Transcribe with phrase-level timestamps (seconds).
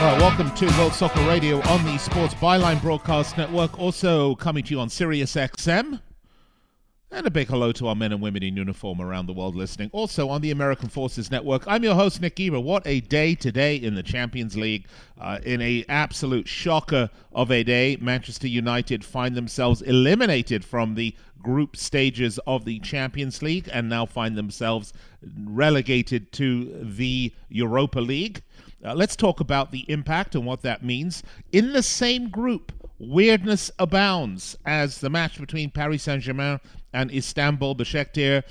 [0.00, 4.80] Welcome to World Soccer Radio on the Sports Byline Broadcast Network, also coming to you
[4.80, 6.00] on Sirius XM.
[7.10, 9.90] And a big hello to our men and women in uniform around the world listening.
[9.92, 12.60] Also on the American Forces Network, I'm your host, Nick Geber.
[12.60, 14.86] What a day today in the Champions League.
[15.20, 21.14] Uh, in a absolute shocker of a day, Manchester United find themselves eliminated from the
[21.42, 24.94] group stages of the Champions League and now find themselves
[25.44, 28.42] relegated to the Europa League.
[28.84, 31.22] Uh, let's talk about the impact and what that means.
[31.52, 36.60] In the same group, weirdness abounds as the match between Paris Saint Germain
[36.92, 38.42] and Istanbul Başakşehir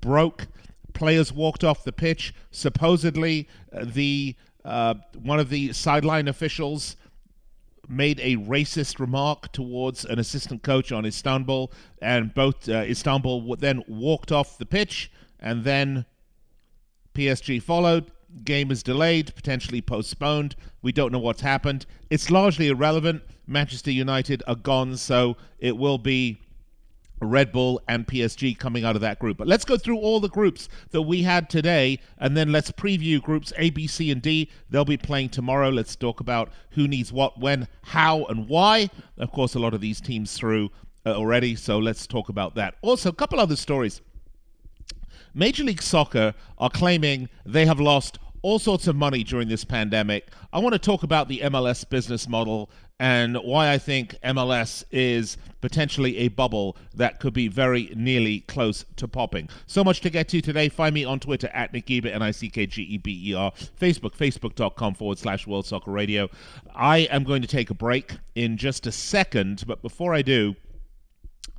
[0.00, 0.46] broke.
[0.92, 2.34] Players walked off the pitch.
[2.50, 6.96] Supposedly, uh, the uh, one of the sideline officials
[7.88, 13.82] made a racist remark towards an assistant coach on Istanbul, and both uh, Istanbul then
[13.88, 16.04] walked off the pitch, and then
[17.14, 18.10] PSG followed.
[18.44, 20.56] Game is delayed, potentially postponed.
[20.80, 21.86] We don't know what's happened.
[22.10, 23.22] It's largely irrelevant.
[23.46, 26.40] Manchester United are gone, so it will be
[27.20, 29.36] Red Bull and PSG coming out of that group.
[29.36, 33.22] But let's go through all the groups that we had today, and then let's preview
[33.22, 34.50] groups A, B, C, and D.
[34.70, 35.68] They'll be playing tomorrow.
[35.68, 38.90] Let's talk about who needs what, when, how, and why.
[39.18, 40.70] Of course, a lot of these teams through
[41.06, 42.74] uh, already, so let's talk about that.
[42.82, 44.00] Also, a couple other stories.
[45.34, 50.28] Major League Soccer are claiming they have lost all sorts of money during this pandemic.
[50.52, 55.36] I want to talk about the MLS business model and why I think MLS is
[55.60, 59.48] potentially a bubble that could be very nearly close to popping.
[59.66, 60.68] So much to get to today.
[60.68, 66.28] Find me on Twitter at Nick Geber, N-I-C-K-G-E-B-E-R, Facebook, facebook.com forward slash World Soccer Radio.
[66.74, 70.54] I am going to take a break in just a second, but before I do,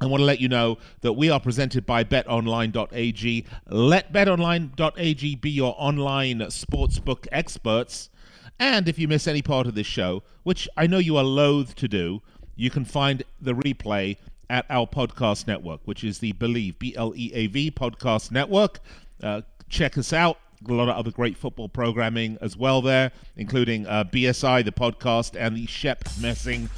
[0.04, 3.46] I want to let you know that we are presented by betonline.ag.
[3.70, 8.10] Let betonline.ag be your online sportsbook experts.
[8.60, 11.76] And if you miss any part of this show, which I know you are loath
[11.76, 12.22] to do,
[12.58, 14.18] you can find the replay
[14.50, 18.82] at our podcast network, which is the Bleav, B L E A V podcast network.
[19.22, 20.38] Uh, check us out.
[20.68, 25.38] A lot of other great football programming as well there, including uh, BSI, the podcast,
[25.40, 26.70] and the Shep Messing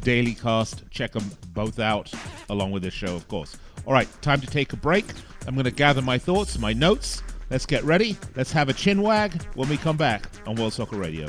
[0.00, 0.88] daily cast.
[0.90, 2.12] Check them both out,
[2.48, 3.56] along with this show, of course.
[3.86, 5.04] All right, time to take a break.
[5.46, 7.22] I'm going to gather my thoughts, my notes.
[7.50, 8.16] Let's get ready.
[8.34, 11.28] Let's have a chin wag when we come back on World Soccer Radio.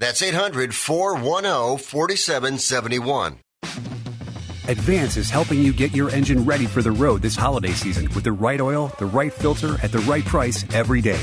[0.00, 3.38] That's 800 410 4771.
[4.66, 8.24] Advance is helping you get your engine ready for the road this holiday season with
[8.24, 11.20] the right oil, the right filter, at the right price every day.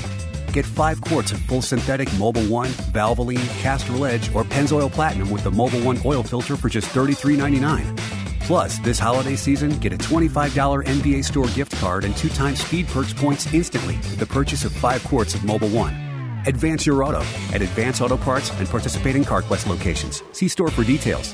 [0.54, 5.44] Get five quarts of full synthetic Mobil 1, Valvoline, Castrol Edge, or Pennzoil Platinum with
[5.44, 7.98] the Mobil 1 oil filter for just $33.99.
[8.42, 12.88] Plus, this holiday season, get a $25 NBA store gift card and two times Speed
[12.88, 16.11] Perks points instantly with the purchase of five quarts of Mobil 1.
[16.46, 17.20] Advance your auto
[17.54, 20.24] at Advance Auto Parts and participating CarQuest locations.
[20.32, 21.34] See store for details.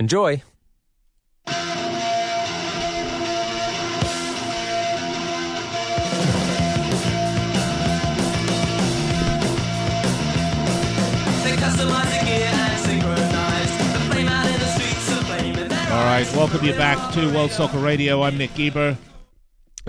[0.00, 0.42] Enjoy!
[15.90, 18.22] All right, welcome you back to World Soccer Radio.
[18.22, 18.96] I'm Nick Geber.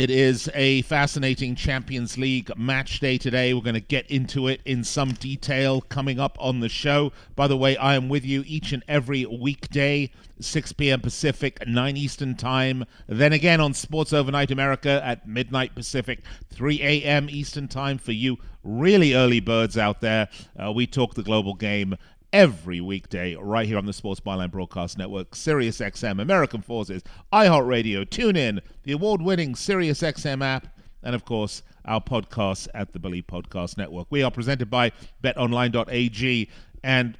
[0.02, 3.54] It is a fascinating Champions League match day today.
[3.54, 7.12] We're going to get into it in some detail coming up on the show.
[7.36, 10.10] By the way, I am with you each and every weekday,
[10.40, 11.02] 6 p.m.
[11.02, 12.86] Pacific, 9 Eastern Time.
[13.06, 17.30] Then again on Sports Overnight America at midnight Pacific, 3 a.m.
[17.30, 20.30] Eastern Time for you really early birds out there.
[20.58, 21.96] Uh, we talk the global game
[22.34, 28.06] every weekday right here on the Sports Byline Broadcast Network, Sirius XM, American Forces, iHeartRadio,
[28.06, 30.68] TuneIn, the award-winning Sirius XM app,
[31.04, 34.08] and of course our podcasts at the Bleav Podcast Network.
[34.10, 34.92] We are presented by
[35.24, 36.50] BetOnline.ag,
[36.84, 37.18] and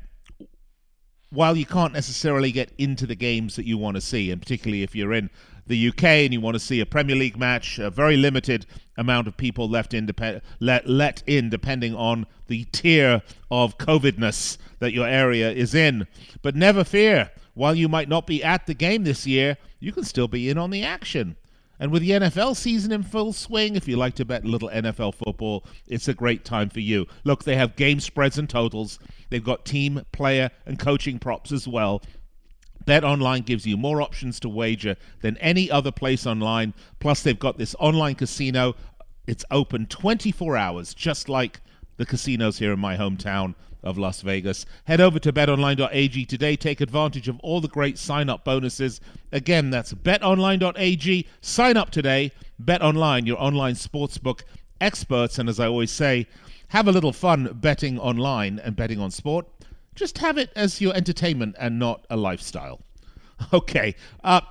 [1.30, 4.84] while you can't necessarily get into the games that you want to see, and particularly
[4.84, 5.30] if you're in
[5.68, 8.66] the UK and you want to see a Premier League match, a very limited
[8.98, 10.10] amount of people left in
[10.60, 16.08] let, let in depending on the tier of COVIDness that your area is in.
[16.42, 20.04] But never fear, while you might not be at the game this year, you can
[20.04, 21.36] still be in on the action.
[21.82, 24.70] And with the NFL season in full swing, if you like to bet a little
[24.70, 27.08] NFL football, it's a great time for you.
[27.24, 29.00] Look, they have game spreads and totals.
[29.32, 32.04] They've got team, player, and coaching props as well.
[32.86, 36.74] Bet Online gives you more options to wager than any other place online.
[37.00, 38.76] Plus, they've got this online casino.
[39.28, 41.62] It's open 24 hours, just like
[41.98, 44.66] the casinos here in my hometown of Las Vegas.
[44.86, 46.56] Head over to betonline.ag today.
[46.56, 49.02] Take advantage of all the great sign up bonuses.
[49.32, 51.28] Again, that's betonline.ag.
[51.42, 52.32] Sign up today.
[52.60, 54.42] Bet Online, your online sportsbook
[54.80, 55.40] experts.
[55.40, 56.28] And as I always say,
[56.70, 59.48] have a little fun betting online and betting on sport.
[59.96, 62.82] Just have it as your entertainment and not a lifestyle.
[63.52, 63.96] Okay.
[64.24, 64.42] Uh,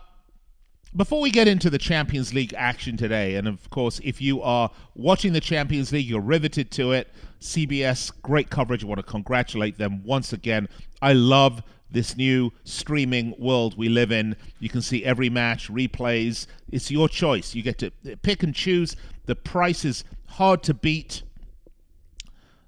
[0.97, 4.69] before we get into the Champions League action today, and of course, if you are
[4.97, 7.09] watching the Champions League, you're riveted to it.
[7.41, 8.83] CBS, great coverage.
[8.83, 10.69] I want to congratulate them once again.
[11.01, 14.37] I love this new streaming world we live in.
[14.59, 16.47] You can see every match, replays.
[16.71, 17.55] It's your choice.
[17.55, 17.91] You get to
[18.23, 18.97] pick and choose.
[19.27, 21.23] The price is hard to beat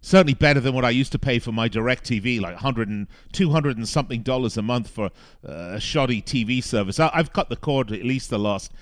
[0.03, 3.77] certainly better than what I used to pay for my DirecTV, like 100 and 200
[3.79, 5.07] and something dollars a month for
[5.49, 7.01] uh, a shoddy TV service.
[7.01, 8.73] I, have cut the cord at least the last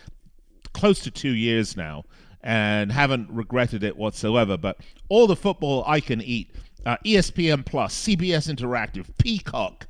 [0.73, 2.05] close to two years now
[2.43, 4.57] and haven't regretted it whatsoever.
[4.57, 6.51] But all the football I can eat
[6.87, 9.87] uh, ESPN Plus, CBS Interactive, Peacock,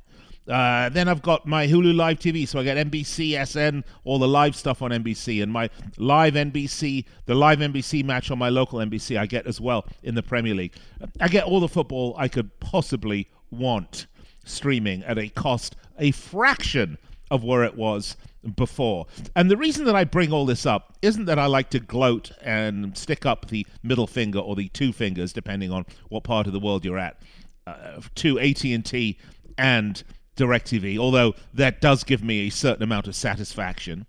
[0.47, 4.27] uh, then I've got my Hulu Live TV, so I get NBC, SN, all the
[4.27, 8.79] live stuff on NBC, and my live NBC, the live NBC match on my local
[8.79, 10.73] NBC, I get as well in the Premier League.
[11.19, 14.07] I get all the football I could possibly want
[14.43, 16.97] streaming at a cost a fraction
[17.29, 18.17] of where it was
[18.55, 19.05] before.
[19.35, 22.31] And the reason that I bring all this up isn't that I like to gloat
[22.41, 26.53] and stick up the middle finger or the two fingers, depending on what part of
[26.53, 27.21] the world you're at.
[27.67, 29.17] uh, to AT&T
[29.57, 30.03] and
[30.41, 34.05] DirecTV, although that does give me a certain amount of satisfaction.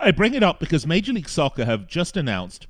[0.00, 2.66] I bring it up because Major League Soccer have just announced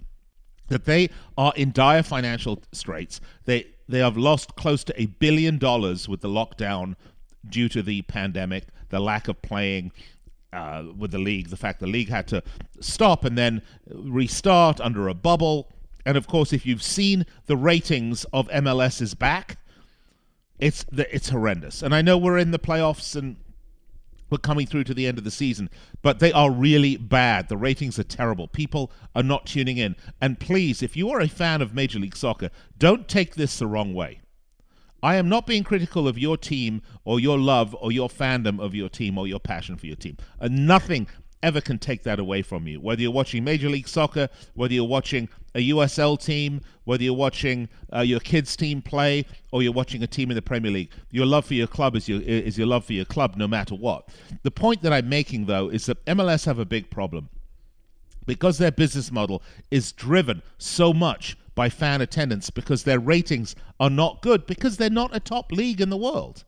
[0.68, 3.20] that they are in dire financial straits.
[3.44, 6.96] They they have lost close to a billion dollars with the lockdown
[7.48, 9.92] due to the pandemic, the lack of playing
[10.54, 12.42] uh, with the league, the fact the league had to
[12.80, 13.60] stop and then
[13.90, 15.70] restart under a bubble.
[16.06, 19.58] And of course, if you've seen the ratings of MLS is back,
[20.58, 21.82] it's it's horrendous.
[21.82, 23.36] And I know we're in the playoffs and
[24.30, 25.70] we're coming through to the end of the season,
[26.02, 27.48] but they are really bad.
[27.48, 28.48] The ratings are terrible.
[28.48, 29.96] People are not tuning in.
[30.20, 33.66] And please, if you are a fan of Major League Soccer, don't take this the
[33.66, 34.20] wrong way.
[35.02, 38.74] I am not being critical of your team or your love or your fandom of
[38.74, 40.16] your team or your passion for your team.
[40.40, 41.06] And nothing
[41.44, 42.80] ever can take that away from you.
[42.80, 47.68] Whether you're watching Major League Soccer, whether you're watching a USL team, whether you're watching
[47.94, 51.26] uh, your kids' team play, or you're watching a team in the Premier League, your
[51.26, 54.08] love for your club is your is your love for your club, no matter what.
[54.42, 57.28] The point that I'm making, though, is that MLS have a big problem
[58.26, 63.90] because their business model is driven so much by fan attendance because their ratings are
[63.90, 66.44] not good because they're not a top league in the world.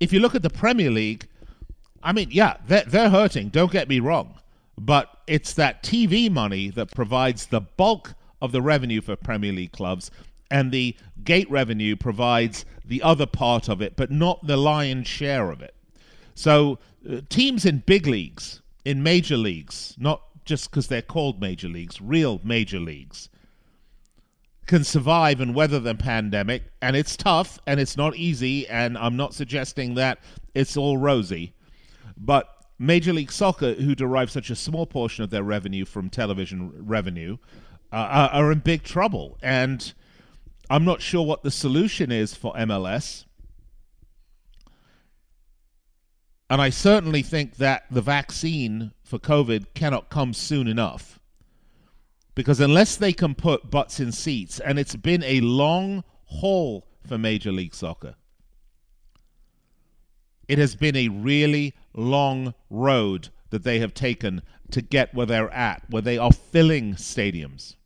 [0.00, 1.26] If you look at the Premier League,
[2.02, 4.34] I mean, yeah, they're, they're hurting, don't get me wrong,
[4.76, 9.72] but it's that TV money that provides the bulk of the revenue for Premier League
[9.72, 10.10] clubs,
[10.50, 15.50] and the gate revenue provides the other part of it, but not the lion's share
[15.50, 15.74] of it.
[16.34, 16.78] So,
[17.08, 22.00] uh, teams in big leagues, in major leagues, not just because they're called major leagues,
[22.00, 23.28] real major leagues,
[24.66, 26.62] can survive and weather the pandemic.
[26.80, 28.68] And it's tough and it's not easy.
[28.68, 30.20] And I'm not suggesting that
[30.54, 31.54] it's all rosy.
[32.18, 32.48] But
[32.78, 37.38] Major League Soccer, who derive such a small portion of their revenue from television revenue,
[37.92, 39.38] uh, are in big trouble.
[39.42, 39.92] And
[40.70, 43.24] I'm not sure what the solution is for MLS.
[46.50, 51.20] And I certainly think that the vaccine for COVID cannot come soon enough.
[52.34, 57.18] Because unless they can put butts in seats, and it's been a long haul for
[57.18, 58.14] Major League Soccer,
[60.48, 65.52] it has been a really long road that they have taken to get where they're
[65.52, 67.76] at, where they are filling stadiums.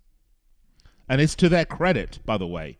[1.08, 2.78] And it's to their credit, by the way,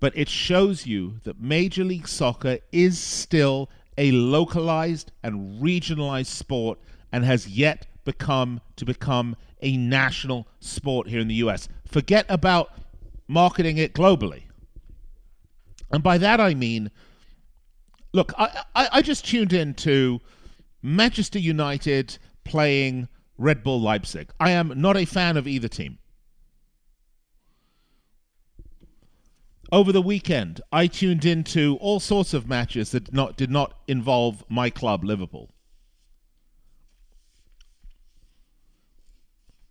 [0.00, 6.78] but it shows you that Major League Soccer is still a localized and regionalized sport
[7.10, 11.68] and has yet become to become a national sport here in the US.
[11.86, 12.72] Forget about
[13.28, 14.42] marketing it globally.
[15.94, 16.90] And by that I mean,
[18.12, 20.20] look, I, I, I just tuned in to
[20.82, 23.06] Manchester United playing
[23.38, 24.32] Red Bull Leipzig.
[24.40, 25.98] I am not a fan of either team.
[29.72, 34.44] over the weekend, I tuned into all sorts of matches that not, did not involve
[34.48, 35.50] my club, Liverpool.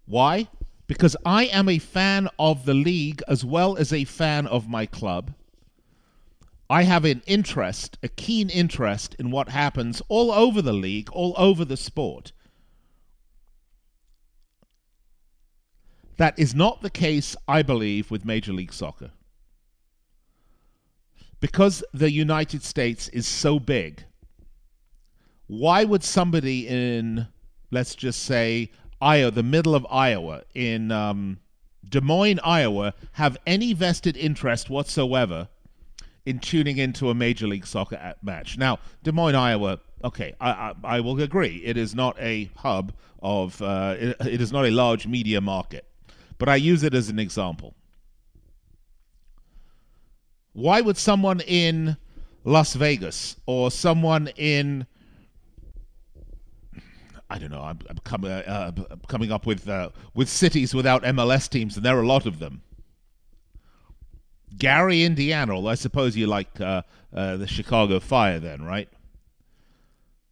[0.06, 0.50] Why?
[0.88, 4.86] Because I am a fan of the league as well as a fan of my
[4.86, 5.34] club.
[6.74, 11.36] I have an interest, a keen interest in what happens all over the league, all
[11.38, 12.32] over the sport.
[16.18, 19.12] That is not the case, I believe, with Major League Soccer
[21.40, 24.06] because the United States is so big,
[25.46, 27.28] why would somebody in,
[27.70, 31.38] let's just say, Iowa, the middle of Iowa, in um,
[31.88, 35.50] Des Moines, Iowa, have any vested interest whatsoever
[36.26, 38.58] in tuning into a Major League Soccer match?
[38.58, 42.94] Now, Des Moines, Iowa, okay, I, I, I will agree, it is not a hub
[43.22, 45.86] of, uh, it, it is not a large media market,
[46.38, 47.76] but I use it as an example.
[50.54, 51.98] Why would someone in
[52.44, 54.86] Las Vegas or someone in
[57.30, 57.62] I don't know.
[57.62, 61.84] I'm, I'm coming uh, uh, coming up with uh, with cities without MLS teams, and
[61.84, 62.62] there are a lot of them.
[64.58, 65.66] Gary, Indiana.
[65.66, 66.84] I suppose you like uh,
[67.14, 68.90] uh, the Chicago Fire, then, right?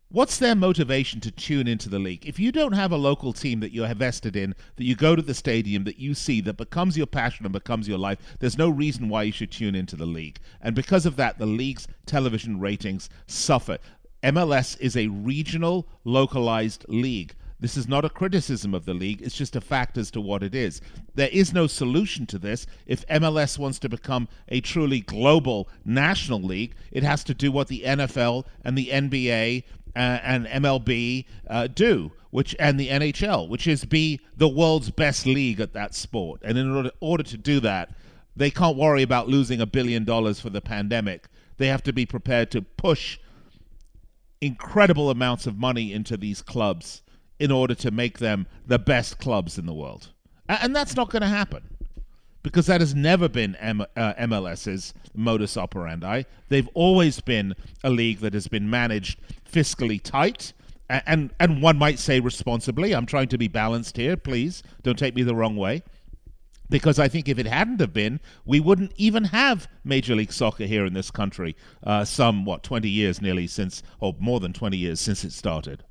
[0.09, 2.27] What's their motivation to tune into the league?
[2.27, 5.21] If you don't have a local team that you're vested in, that you go to
[5.21, 8.67] the stadium, that you see, that becomes your passion and becomes your life, there's no
[8.69, 10.39] reason why you should tune into the league.
[10.59, 13.77] And because of that, the league's television ratings suffer.
[14.21, 17.33] MLS is a regional, localized league.
[17.61, 20.41] This is not a criticism of the league, it's just a fact as to what
[20.41, 20.81] it is.
[21.13, 22.65] There is no solution to this.
[22.87, 27.67] If MLS wants to become a truly global national league, it has to do what
[27.67, 29.63] the NFL and the NBA
[29.95, 35.27] uh, and MLB uh, do, which and the NHL, which is be the world's best
[35.27, 36.41] league at that sport.
[36.43, 37.93] And in order, order to do that,
[38.35, 41.27] they can't worry about losing a billion dollars for the pandemic.
[41.57, 43.19] They have to be prepared to push
[44.39, 47.03] incredible amounts of money into these clubs
[47.41, 50.09] in order to make them the best clubs in the world.
[50.47, 51.63] And that's not going to happen
[52.43, 56.23] because that has never been M- uh, MLS's modus operandi.
[56.49, 59.19] They've always been a league that has been managed
[59.51, 60.53] fiscally tight.
[60.87, 62.93] And, and one might say responsibly.
[62.93, 64.15] I'm trying to be balanced here.
[64.15, 65.81] Please don't take me the wrong way
[66.69, 70.65] because I think if it hadn't have been, we wouldn't even have Major League Soccer
[70.65, 71.55] here in this country.
[71.81, 75.83] Uh, some what twenty years nearly since, or more than twenty years since it started.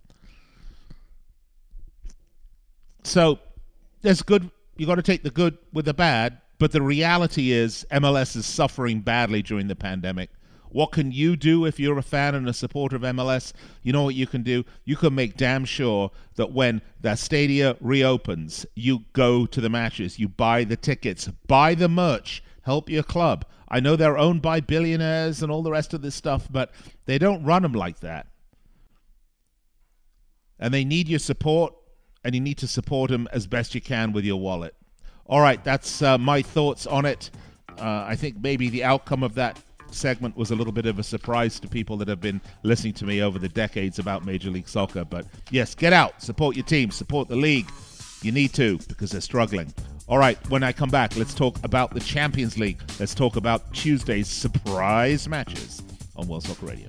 [3.02, 3.38] So
[4.02, 4.50] there's good.
[4.76, 8.46] You got to take the good with the bad, but the reality is MLS is
[8.46, 10.30] suffering badly during the pandemic.
[10.70, 13.52] What can you do if you're a fan and a supporter of MLS?
[13.82, 14.64] You know what you can do?
[14.84, 20.18] You can make damn sure that when the stadia reopens, you go to the matches,
[20.18, 23.44] you buy the tickets, buy the merch, help your club.
[23.68, 26.70] I know they're owned by billionaires and all the rest of this stuff, but
[27.06, 28.28] they don't run them like that.
[30.58, 31.74] And they need your support,
[32.24, 34.74] and you need to support them as best you can with your wallet.
[35.26, 37.30] All right, that's uh, my thoughts on it.
[37.78, 39.58] Uh, I think maybe the outcome of that
[39.90, 43.06] segment was a little bit of a surprise to people that have been listening to
[43.06, 45.04] me over the decades about Major League Soccer.
[45.04, 47.70] But yes, get out, support your team, support the league.
[48.22, 49.72] You need to because they're struggling.
[50.08, 52.82] All right, when I come back, let's talk about the Champions League.
[52.98, 55.82] Let's talk about Tuesday's surprise matches
[56.16, 56.88] on World Soccer Radio.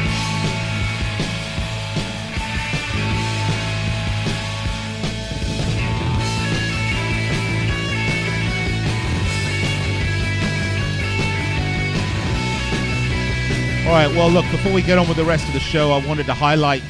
[13.91, 16.07] All right, well, look, before we get on with the rest of the show, I
[16.07, 16.81] wanted to highlight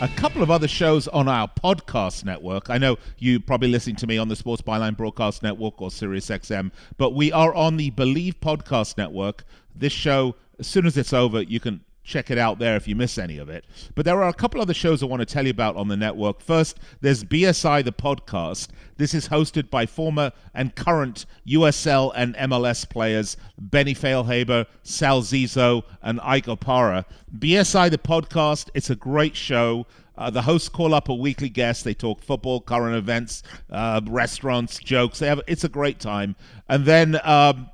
[0.00, 2.68] a couple of other shows on our podcast network.
[2.68, 6.72] I know you probably listening to me on the Sports Byline Broadcast Network or SiriusXM,
[6.96, 9.44] but we are on the Bleav Podcast Network.
[9.72, 12.96] This show, as soon as it's over, you can check it out there if you
[12.96, 13.66] miss any of it.
[13.94, 15.96] But there are a couple other shows I want to tell you about on the
[15.96, 16.40] network.
[16.40, 18.68] First, there's BSI the podcast.
[18.96, 25.82] This is hosted by former and current USL and MLS players Benny Feilhaber, Sal Zizzo,
[26.02, 27.04] and Ike Opara.
[27.36, 29.86] BSI the podcast, it's a great show.
[30.16, 31.84] Uh, the hosts call up a weekly guest.
[31.84, 35.20] They talk football, current events, uh, restaurants, jokes.
[35.20, 36.34] Have it's a great time.
[36.68, 37.70] And then um,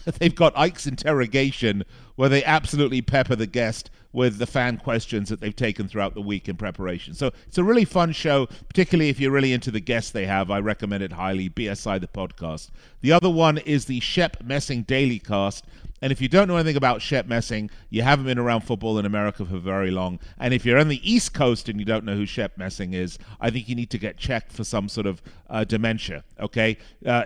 [0.18, 1.84] they've got Ike's interrogation,
[2.16, 6.20] where they absolutely pepper the guest with the fan questions that they've taken throughout the
[6.20, 7.14] week in preparation.
[7.14, 10.50] So it's a really fun show, particularly if you're really into the guests they have.
[10.50, 11.48] I recommend it highly.
[11.48, 12.70] BSI the podcast.
[13.00, 15.64] The other one is the Shep Messing Daily Cast.
[16.02, 19.06] And if you don't know anything about Shep Messing, you haven't been around football in
[19.06, 20.18] America for very long.
[20.36, 23.18] And if you're on the East Coast and you don't know who Shep Messing is,
[23.40, 26.24] I think you need to get checked for some sort of uh, dementia.
[26.40, 26.76] Okay,
[27.06, 27.24] uh,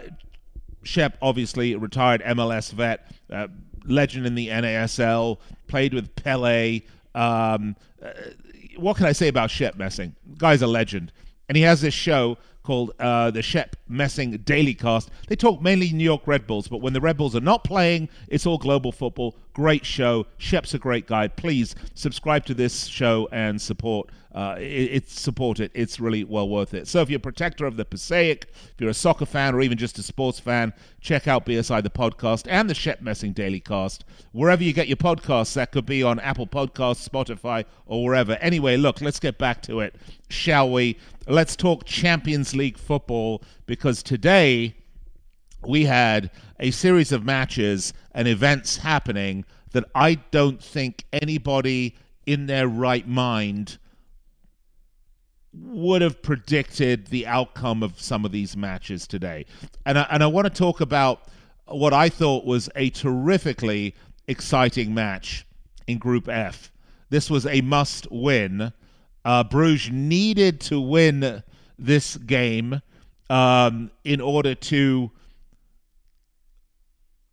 [0.87, 3.49] Shep, obviously retired MLS vet, uh,
[3.85, 6.81] legend in the NASL, played with Pele.
[7.15, 8.11] Um, uh,
[8.77, 10.15] what can I say about Shep Messing?
[10.39, 11.13] Guy's a legend,
[11.49, 15.11] and he has this show called uh, the Shep Messing Daily Cast.
[15.29, 18.09] They talk mainly New York Red Bulls, but when the Red Bulls are not playing,
[18.29, 19.37] it's all global football.
[19.55, 20.27] Great show.
[20.37, 21.29] Shep's a great guy.
[21.29, 25.71] Please subscribe to this show and support uh, it, it, support it.
[25.73, 26.87] It's really well worth it.
[26.87, 29.79] So if you're a protector of the Passaic, if you're a soccer fan or even
[29.79, 34.05] just a sports fan, check out BSI the podcast and the Shep Messing Daily Cast
[34.33, 35.55] wherever you get your podcasts.
[35.55, 38.35] That could be on Apple Podcasts, Spotify, or wherever.
[38.35, 39.97] Anyway, look, let's get back to it,
[40.29, 40.99] shall we?
[41.27, 44.77] Let's talk Champions League football because today
[45.67, 51.97] we had a series of matches and events happening that I don't think anybody
[52.27, 53.79] in their right mind
[55.63, 59.47] would have predicted the outcome of some of these matches today.
[59.85, 61.29] And I, and I want to talk about
[61.67, 63.95] what I thought was a terrifically
[64.29, 65.47] exciting match
[65.87, 66.73] in Group F.
[67.11, 68.73] This was a must win.
[69.25, 71.43] Uh, Bruges needed to win
[71.79, 72.81] this game
[73.31, 75.11] um, in order to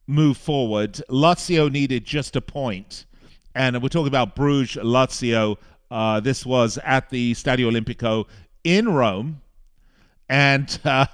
[0.07, 1.01] move forward.
[1.09, 3.05] Lazio needed just a point.
[3.55, 5.57] And we're talking about Bruges Lazio
[5.93, 8.25] uh, this was at the Stadio Olimpico
[8.63, 9.41] in Rome,
[10.27, 11.05] and uh,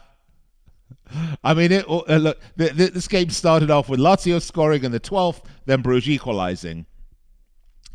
[1.44, 5.42] I mean, it, uh, look, this game started off with Lazio scoring in the 12th,
[5.66, 6.86] then Bruges equalizing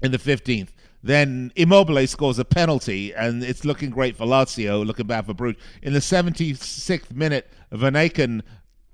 [0.03, 0.69] in the 15th.
[1.03, 5.63] Then Immobile scores a penalty, and it's looking great for Lazio, looking bad for Bruges.
[5.83, 8.43] In the 76th minute, Vanaken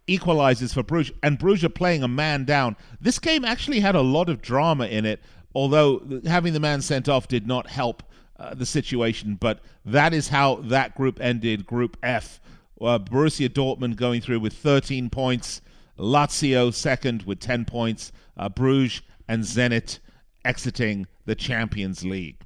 [0.07, 2.76] equalizes for Bruges, and Bruges are playing a man down.
[3.00, 5.20] This game actually had a lot of drama in it
[5.54, 8.02] although having the man sent off did not help
[8.38, 9.36] uh, the situation.
[9.38, 11.66] But that is how that group ended.
[11.66, 12.40] Group F.
[12.80, 15.60] Uh, Borussia Dortmund going through with 13 points.
[15.98, 18.12] Lazio second with 10 points.
[18.36, 19.98] Uh, Bruges and Zenit
[20.44, 22.40] exiting the Champions League.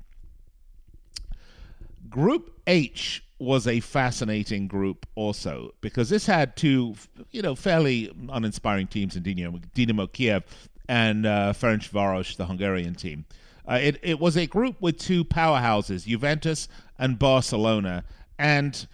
[2.09, 6.95] Group H was a fascinating group also because this had two,
[7.31, 10.45] you know, fairly uninspiring teams in Dinamo, Dinamo Kiev
[10.89, 13.25] and uh, Ferencvaros, the Hungarian team.
[13.67, 16.69] Uh, it, it was a group with two powerhouses, Juventus
[16.99, 18.05] and Barcelona.
[18.39, 18.87] And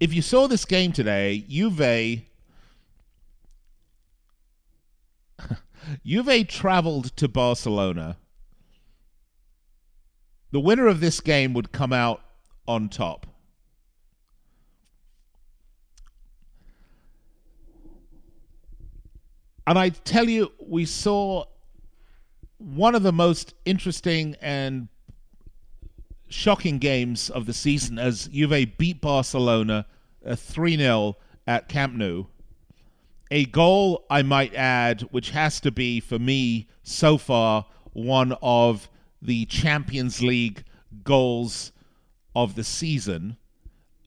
[0.00, 2.22] if you saw this game today, Juve.
[6.04, 8.16] Juve traveled to Barcelona.
[10.50, 12.22] The winner of this game would come out
[12.66, 13.26] on top.
[19.68, 21.44] And I tell you, we saw
[22.56, 24.88] one of the most interesting and
[26.30, 29.84] shocking games of the season as Juve beat Barcelona
[30.34, 32.24] 3 0 at Camp Nou.
[33.30, 38.88] A goal, I might add, which has to be, for me, so far, one of
[39.20, 40.64] the Champions League
[41.04, 41.72] goals
[42.34, 43.36] of the season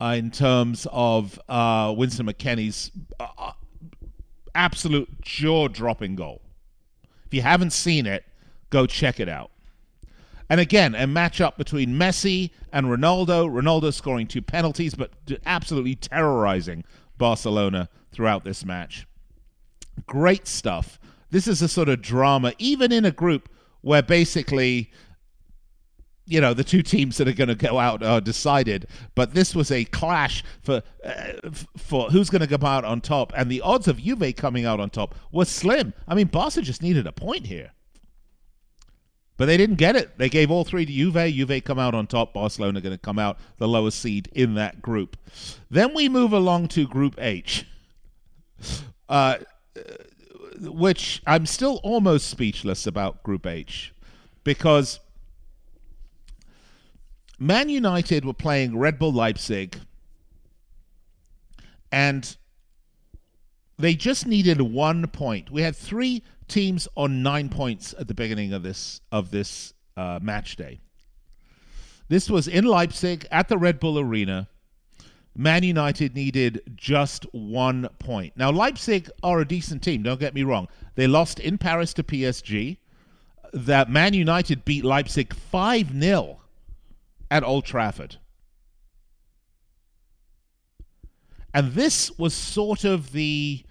[0.01, 3.51] uh, in terms of uh, Weston McKennie's uh,
[4.55, 6.41] absolute jaw dropping goal.
[7.25, 8.25] If you haven't seen it,
[8.69, 9.51] go check it out.
[10.49, 13.49] And again, a matchup between Messi and Ronaldo.
[13.49, 15.11] Ronaldo scoring two penalties, but
[15.45, 16.83] absolutely terrorizing
[17.17, 19.07] Barcelona throughout this match.
[20.07, 20.99] Great stuff.
[21.29, 23.47] This is a sort of drama, even in a group
[23.79, 24.91] where basically
[26.31, 28.87] you know the two teams that are going to go out are decided.
[29.15, 31.33] But this was a clash for uh,
[31.77, 33.33] for who's going to come out on top.
[33.35, 35.93] And the odds of Juve coming out on top was slim.
[36.07, 37.71] I mean barca just needed a point here.
[39.37, 40.17] But they didn't get it.
[40.17, 41.33] They gave all three to Juve.
[41.33, 42.33] Juve come out on top.
[42.33, 45.17] Barcelona going to come out the lowest seed in that group.
[45.69, 47.65] Then we move along to group H.
[49.09, 49.37] Uh,
[50.61, 53.93] which I'm still almost speechless about Group H.
[54.43, 54.99] Because
[57.41, 59.79] Man United were playing Red Bull Leipzig
[61.91, 62.37] and
[63.79, 65.49] they just needed one point.
[65.49, 70.19] We had three teams on nine points at the beginning of this of this uh,
[70.21, 70.81] match day.
[72.09, 74.47] This was in Leipzig at the Red Bull Arena.
[75.35, 78.33] Man United needed just one point.
[78.35, 80.67] Now, Leipzig are a decent team, don't get me wrong.
[80.93, 82.77] They lost in Paris to PSG.
[83.51, 86.40] That Man United beat Leipzig 5 0
[87.31, 88.17] at Old Trafford.
[91.53, 93.63] And this was sort of the,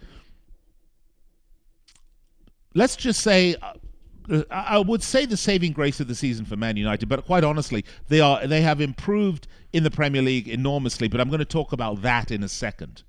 [2.74, 6.76] let's just say, uh, I would say the saving grace of the season for Man
[6.76, 11.08] United, but quite honestly, they are they have improved in the Premier League enormously.
[11.08, 13.02] But I'm going to talk about that in a second.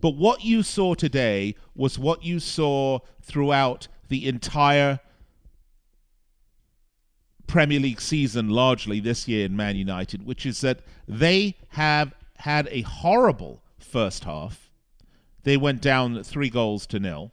[0.00, 5.00] But what you saw today was what you saw throughout the entire
[7.48, 12.68] Premier League season, largely this year in Man United, which is that they have had
[12.70, 14.70] a horrible first half.
[15.42, 17.32] They went down three goals to nil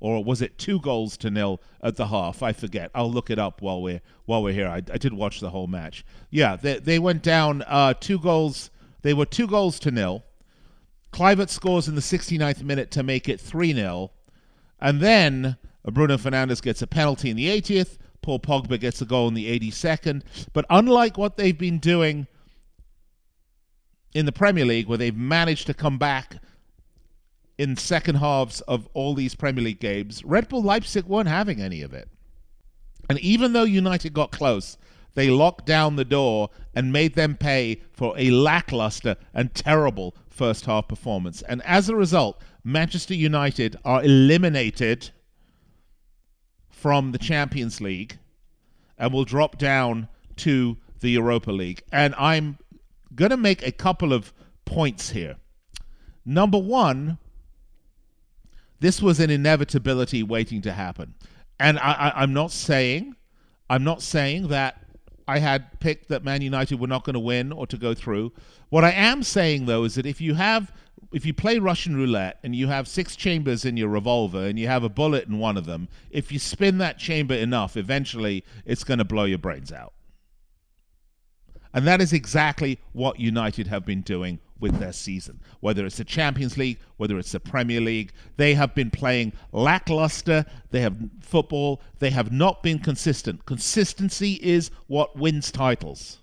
[0.00, 2.42] or was it two goals to nil at the half?
[2.42, 2.90] I forget.
[2.94, 4.68] I'll look it up while we're while we're here.
[4.68, 6.04] I, I did watch the whole match.
[6.30, 8.70] Yeah, they they went down uh, two goals.
[9.02, 10.24] They were two goals to nil.
[11.12, 14.10] Kluivert scores in the 69th minute to make it 3 0.
[14.80, 17.96] And then Bruno Fernandes gets a penalty in the 80th.
[18.26, 20.22] Paul Pogba gets a goal in the 82nd.
[20.52, 22.26] But unlike what they've been doing
[24.14, 26.38] in the Premier League, where they've managed to come back
[27.56, 31.82] in second halves of all these Premier League games, Red Bull Leipzig weren't having any
[31.82, 32.08] of it.
[33.08, 34.76] And even though United got close,
[35.14, 40.66] they locked down the door and made them pay for a lackluster and terrible first
[40.66, 41.42] half performance.
[41.42, 45.10] And as a result, Manchester United are eliminated
[46.86, 48.16] from the Champions League
[48.96, 51.82] and will drop down to the Europa League.
[51.90, 52.58] And I'm
[53.12, 54.32] going to make a couple of
[54.64, 55.34] points here.
[56.24, 57.18] Number one,
[58.78, 61.14] this was an inevitability waiting to happen.
[61.58, 63.16] And I, am not saying,
[63.68, 64.80] I'm not saying that
[65.28, 68.32] I had picked that Man United were not going to win or to go through.
[68.68, 70.72] What I am saying though is that if you have,
[71.12, 74.68] if you play Russian roulette and you have six chambers in your revolver and you
[74.68, 78.84] have a bullet in one of them, if you spin that chamber enough, eventually it's
[78.84, 79.92] going to blow your brains out.
[81.74, 85.40] And that is exactly what United have been doing with their season.
[85.60, 90.44] Whether it's the Champions League, whether it's the Premier League, they have been playing lackluster.
[90.70, 91.82] They have football.
[91.98, 93.46] They have not been consistent.
[93.46, 96.18] Consistency is what wins titles.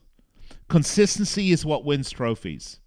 [0.68, 2.80] Consistency is what wins trophies.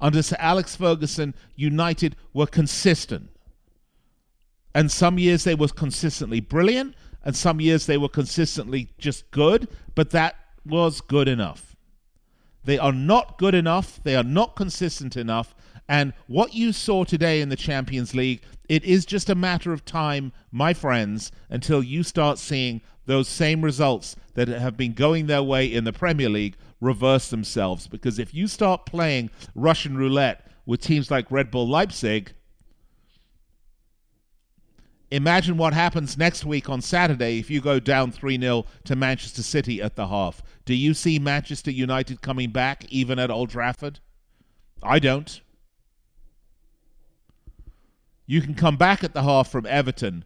[0.00, 3.30] Under Sir Alex Ferguson, United were consistent.
[4.74, 9.68] And some years they were consistently brilliant, and some years they were consistently just good,
[9.94, 10.34] but that
[10.66, 11.73] was good enough.
[12.64, 14.00] They are not good enough.
[14.02, 15.54] They are not consistent enough.
[15.88, 19.84] And what you saw today in the Champions League, it is just a matter of
[19.84, 25.42] time, my friends, until you start seeing those same results that have been going their
[25.42, 27.86] way in the Premier League reverse themselves.
[27.86, 32.32] Because if you start playing Russian roulette with teams like Red Bull Leipzig,
[35.10, 39.42] Imagine what happens next week on Saturday if you go down 3 0 to Manchester
[39.42, 40.42] City at the half.
[40.64, 44.00] Do you see Manchester United coming back even at Old Trafford?
[44.82, 45.40] I don't.
[48.26, 50.24] You can come back at the half from Everton,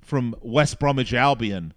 [0.00, 1.74] from West Bromwich Albion,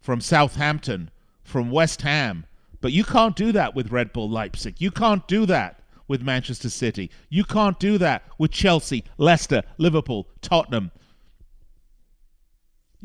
[0.00, 1.10] from Southampton,
[1.42, 2.44] from West Ham,
[2.80, 4.80] but you can't do that with Red Bull Leipzig.
[4.80, 7.10] You can't do that with Manchester City.
[7.28, 10.92] You can't do that with Chelsea, Leicester, Liverpool, Tottenham.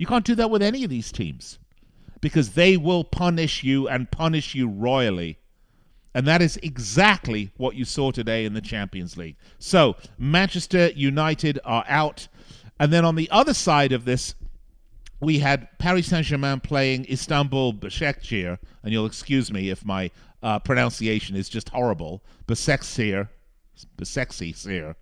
[0.02, 1.60] You can't do that with any of these teams
[2.22, 5.38] because they will punish you and punish you royally.
[6.16, 9.36] And that is exactly what you saw today in the Champions League.
[9.60, 12.30] So, Manchester United are out.
[12.80, 14.34] And then on the other side of this
[15.20, 20.10] we had Paris Saint Germain playing Istanbul Başakşehir, and you'll excuse me if my
[20.42, 22.24] uh, pronunciation is just horrible.
[22.48, 23.28] Başakşehir,
[24.00, 24.96] Başakşehir.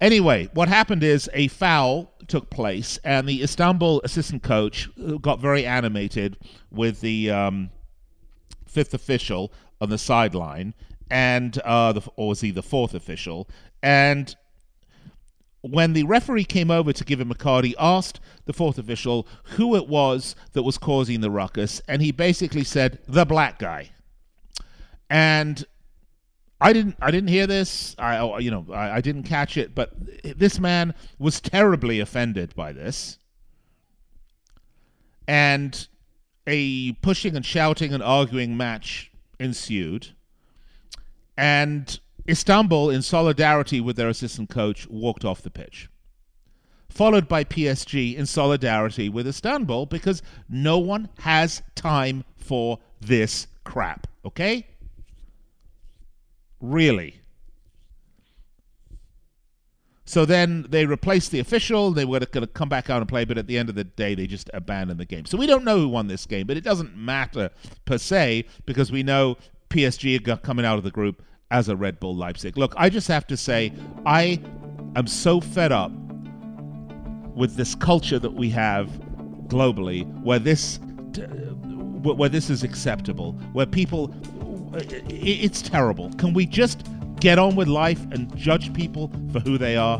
[0.00, 4.88] Anyway, what happened is a foul took place, and the Istanbul assistant coach
[5.20, 6.36] got very animated
[6.70, 7.70] with the um,
[8.66, 10.74] fifth official on the sideline,
[11.10, 13.48] and uh, the, or was he the fourth official?
[13.82, 14.34] And
[15.62, 19.26] when the referee came over to give him a card, he asked the fourth official
[19.44, 23.90] who it was that was causing the ruckus, and he basically said the black guy.
[25.08, 25.64] And
[26.60, 27.94] I didn't, I didn't hear this.
[27.98, 29.74] I, oh, you know, I, I didn't catch it.
[29.74, 29.92] But
[30.22, 33.18] this man was terribly offended by this,
[35.28, 35.86] and
[36.46, 40.08] a pushing and shouting and arguing match ensued.
[41.36, 45.88] And Istanbul, in solidarity with their assistant coach, walked off the pitch.
[46.88, 54.06] Followed by PSG in solidarity with Istanbul because no one has time for this crap,
[54.24, 54.66] okay?
[56.66, 57.20] Really.
[60.04, 61.92] So then they replaced the official.
[61.92, 63.84] They were going to come back out and play, but at the end of the
[63.84, 65.26] day, they just abandoned the game.
[65.26, 67.50] So we don't know who won this game, but it doesn't matter
[67.84, 69.36] per se because we know
[69.70, 72.56] PSG are coming out of the group as a Red Bull Leipzig.
[72.56, 73.72] Look, I just have to say,
[74.04, 74.40] I
[74.94, 75.92] am so fed up
[77.34, 78.88] with this culture that we have
[79.48, 80.80] globally, where this
[82.02, 84.14] where this is acceptable, where people,
[84.78, 86.10] it's terrible.
[86.14, 86.86] Can we just
[87.20, 89.98] get on with life and judge people for who they are?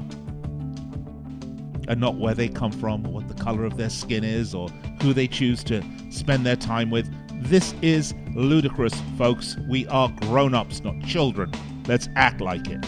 [1.88, 4.68] And not where they come from, or what the color of their skin is, or
[5.02, 7.08] who they choose to spend their time with.
[7.48, 9.56] This is ludicrous, folks.
[9.68, 11.52] We are grown ups, not children.
[11.86, 12.84] Let's act like it.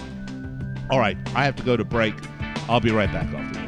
[0.91, 2.15] All right, I have to go to break.
[2.69, 3.68] I'll be right back after this.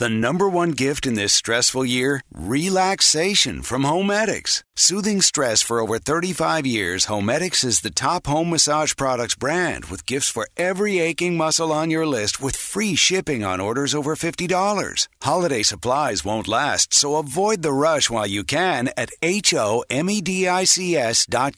[0.00, 2.22] The number one gift in this stressful year?
[2.32, 4.62] Relaxation from Homedics.
[4.74, 10.06] Soothing stress for over 35 years, Homedics is the top home massage products brand with
[10.06, 15.08] gifts for every aching muscle on your list with free shipping on orders over $50.
[15.20, 21.56] Holiday supplies won't last, so avoid the rush while you can at H-O-M-E-D-I-C-S dot.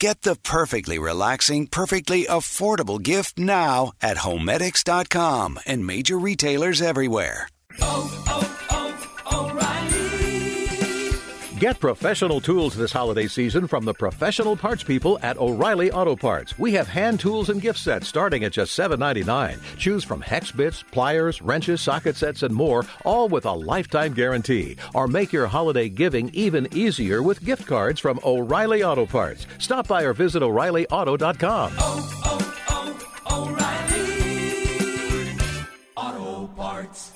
[0.00, 7.48] Get the perfectly relaxing, perfectly affordable gift now at Homedics.com and major retailers everywhere.
[11.58, 16.58] Get professional tools this holiday season from the professional parts people at O'Reilly Auto Parts.
[16.58, 19.58] We have hand tools and gift sets starting at just $7.99.
[19.78, 24.76] Choose from hex bits, pliers, wrenches, socket sets, and more, all with a lifetime guarantee.
[24.92, 29.46] Or make your holiday giving even easier with gift cards from O'Reilly Auto Parts.
[29.58, 31.72] Stop by or visit O'ReillyAuto.com.
[35.96, 37.15] Auto Parts.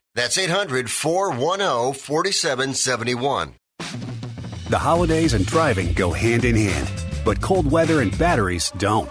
[0.13, 3.55] That's 800 410 4771.
[4.69, 6.89] The holidays and driving go hand in hand,
[7.23, 9.09] but cold weather and batteries don't.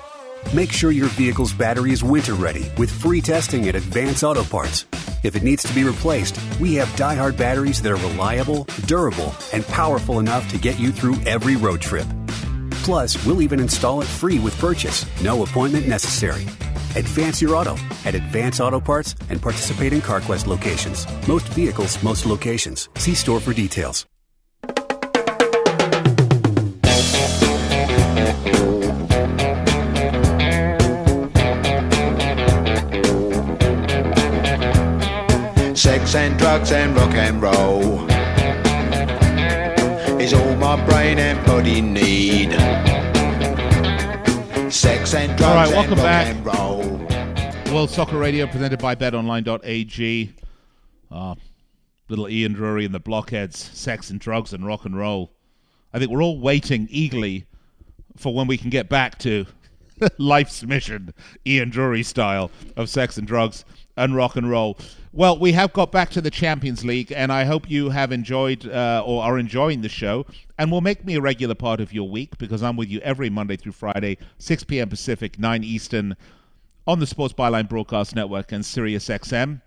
[0.54, 4.84] Make sure your vehicle's battery is winter ready with free testing at Advance Auto Parts.
[5.22, 9.66] If it needs to be replaced, we have die-hard batteries that are reliable, durable, and
[9.68, 12.06] powerful enough to get you through every road trip.
[12.82, 15.04] Plus, we'll even install it free with purchase.
[15.22, 16.46] No appointment necessary.
[16.96, 21.06] Advance your auto at Advance Auto Parts and participating CarQuest locations.
[21.28, 22.88] Most vehicles, most locations.
[22.96, 24.06] See store for details.
[35.74, 38.06] Sex and drugs and rock and roll
[40.20, 42.50] is all my brain and body need.
[44.70, 46.26] Sex and drugs All right, welcome and rock back.
[46.26, 46.59] and roll.
[47.72, 50.34] World Soccer Radio presented by BetOnline.ag.
[51.08, 51.34] Uh,
[52.08, 55.30] little Ian Dury and the Blockheads, sex and drugs and rock and roll.
[55.92, 57.46] I think we're all waiting eagerly
[58.16, 59.46] for when we can get back to
[60.18, 61.14] life's mission,
[61.46, 63.64] Ian Dury style of sex and drugs
[63.96, 64.76] and rock and roll.
[65.12, 68.66] Well, we have got back to the Champions League, and I hope you have enjoyed
[68.66, 70.26] uh, or are enjoying the show,
[70.58, 73.30] and will make me a regular part of your week because I'm with you every
[73.30, 74.88] Monday through Friday, 6 p.m.
[74.88, 76.16] Pacific, 9 Eastern,
[76.90, 79.62] on the Sports Byline Broadcast Network and Sirius XM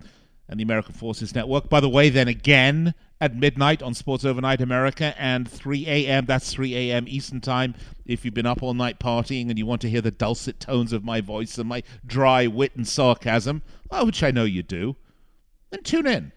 [0.49, 1.69] and the American Forces Network.
[1.69, 6.25] By the way, then again at midnight on Sports Overnight America and 3 a.m.
[6.25, 7.05] That's 3 a.m.
[7.07, 7.75] Eastern Time.
[8.05, 10.91] If you've been up all night partying and you want to hear the dulcet tones
[10.91, 14.97] of my voice and my dry wit and sarcasm, which I know you do,
[15.69, 16.33] then tune in.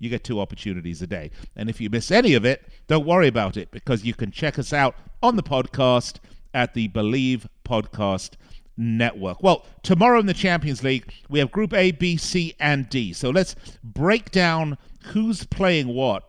[0.00, 1.30] You get two opportunities a day.
[1.54, 4.58] And if you miss any of it, don't worry about it because you can check
[4.58, 6.16] us out on the podcast
[6.52, 8.30] at the Bleav Podcast
[8.78, 9.42] Network.
[9.42, 13.12] Well, tomorrow in the Champions League, we have Group A, B, C, and D.
[13.12, 16.24] So let's break down who's playing what.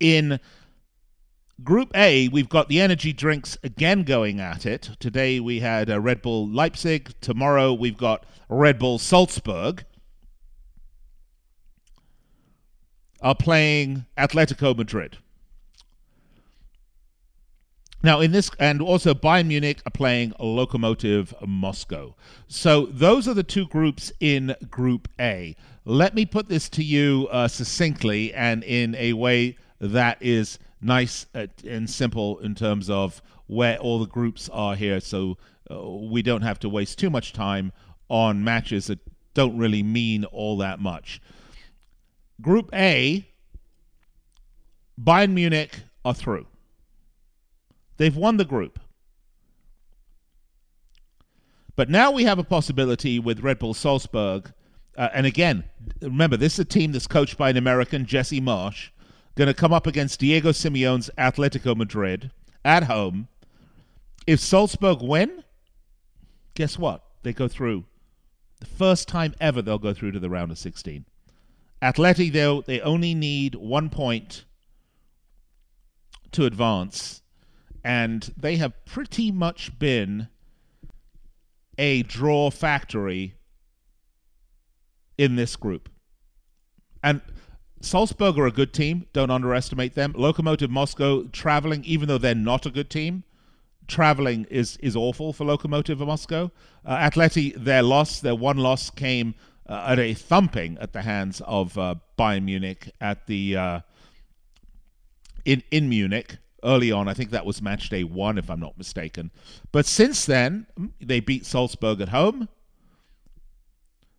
[0.00, 0.40] In
[1.62, 4.90] Group A, we've got the energy drinks again going at it.
[4.98, 7.12] Today we had uh, Red Bull Leipzig.
[7.20, 9.84] Tomorrow we've got Red Bull Salzburg.
[13.20, 15.18] Are playing Atletico Madrid.
[18.04, 22.14] Now, in this, and also Bayern Munich are playing Lokomotiv Moscow.
[22.46, 25.56] So those are the two groups in Group A.
[25.86, 31.24] Let me put this to you uh, succinctly and in a way that is nice
[31.34, 35.38] uh, and simple in terms of where all the groups are here, so
[35.70, 37.72] uh, we don't have to waste too much time
[38.10, 38.98] on matches that
[39.32, 41.22] don't really mean all that much.
[42.42, 43.26] Group A,
[45.02, 46.46] Bayern Munich are through.
[47.96, 48.80] They've won the group.
[51.76, 54.52] But now we have a possibility with Red Bull Salzburg.
[54.96, 55.64] Uh, and again,
[56.00, 58.90] remember, this is a team that's coached by an American, Jesse Marsch,
[59.34, 62.30] going to come up against Diego Simeone's Atletico Madrid
[62.64, 63.28] at home.
[64.26, 65.42] If Salzburg win,
[66.54, 67.02] guess what?
[67.22, 67.84] They go through.
[68.60, 71.04] The first time ever they'll go through to the round of 16.
[71.82, 74.44] Atleti, though, they only need one point
[76.32, 77.20] to advance
[77.84, 80.28] and they have pretty much been
[81.76, 83.34] a draw factory
[85.18, 85.90] in this group.
[87.02, 87.20] And
[87.82, 89.06] Salzburg are a good team.
[89.12, 90.14] Don't underestimate them.
[90.14, 93.24] Lokomotiv Moscow traveling, even though they're not a good team,
[93.86, 96.50] traveling is is awful for Lokomotiv Moscow.
[96.86, 99.34] Uh, Atleti, their loss, their one loss came
[99.68, 103.80] uh, at a thumping at the hands of uh, Bayern Munich at the uh,
[105.44, 107.08] in in Munich early on.
[107.08, 109.30] I think that was match day one, if I'm not mistaken.
[109.72, 110.66] But since then,
[111.00, 112.48] they beat Salzburg at home.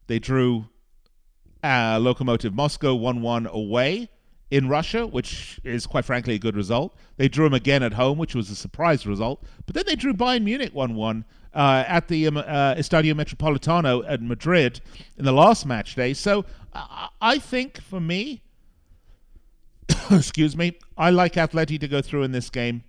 [0.07, 0.65] They drew
[1.63, 4.09] uh, Lokomotiv Moscow 1 1 away
[4.51, 6.95] in Russia, which is quite frankly a good result.
[7.17, 9.43] They drew them again at home, which was a surprise result.
[9.65, 14.03] But then they drew Bayern Munich 1 1 uh, at the um, uh, Estadio Metropolitano
[14.07, 14.81] at Madrid
[15.17, 16.13] in the last match day.
[16.13, 16.45] So
[17.21, 18.41] I think for me,
[20.11, 22.83] excuse me, I like Atleti to go through in this game.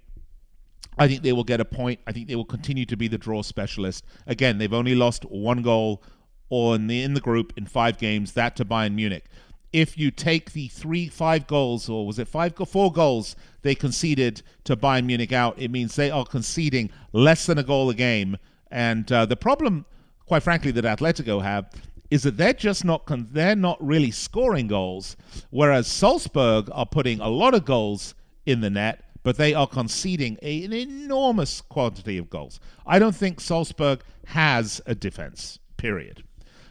[0.99, 2.01] I think they will get a point.
[2.07, 4.05] I think they will continue to be the draw specialist.
[4.27, 6.03] Again, they've only lost one goal
[6.49, 8.33] on the in the group in five games.
[8.33, 9.27] That to Bayern Munich.
[9.73, 14.43] If you take the three, five goals, or was it five, four goals they conceded
[14.65, 18.39] to Bayern Munich out, it means they are conceding less than a goal a game.
[18.71, 19.85] And uh, the problem,
[20.25, 21.71] quite frankly, that Atletico have
[22.11, 25.17] is that they're just not con- they're not really scoring goals,
[25.51, 30.39] whereas Salzburg are putting a lot of goals in the net, but they are conceding
[30.43, 32.61] a, an enormous quantity of goals.
[32.87, 35.59] I don't think Salzburg has a defense.
[35.77, 36.23] Period.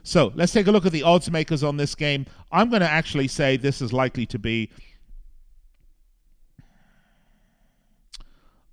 [0.04, 2.28] So let's take a look at the odds makers on this game.
[2.52, 4.70] I'm going to actually say this is likely to be.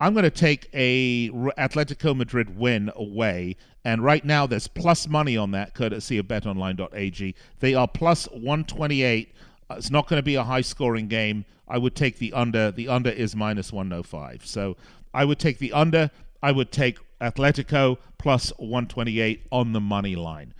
[0.03, 5.37] I'm going to take a Atletico Madrid win away, and right now there's plus money
[5.37, 7.37] on that, courtesy of BetOnline.ag.
[7.61, 9.33] They are plus 128
[9.71, 11.45] It's not going to be a high scoring game.
[11.69, 12.73] I would take the under.
[12.73, 14.45] The under is minus 105.
[14.45, 14.77] So
[15.15, 16.11] I would take the under.
[16.43, 20.53] I would take Atletico plus 128 on the money line.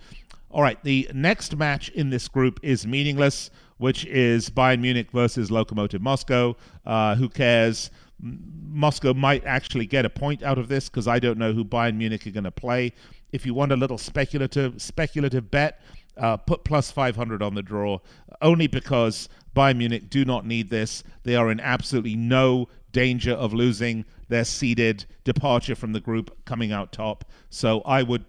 [0.51, 5.49] All right, the next match in this group is meaningless, which is Bayern Munich versus
[5.49, 6.55] Lokomotiv Moscow.
[6.85, 7.91] Uh, who cares?
[8.23, 11.97] Moscow might actually get a point out of this because I don't know who Bayern
[11.97, 12.93] Munich are going to play.
[13.31, 15.81] If you want a little speculative speculative bet,
[16.17, 17.99] uh, put plus 500 on the draw,
[18.41, 21.03] only because Bayern Munich do not need this.
[21.23, 26.71] They are in absolutely no danger of losing their seeded departure from the group coming
[26.71, 27.25] out top.
[27.49, 28.25] So I would